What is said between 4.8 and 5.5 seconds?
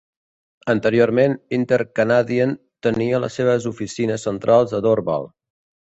a Dorval.